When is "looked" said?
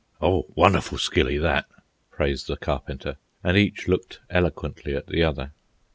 3.87-4.19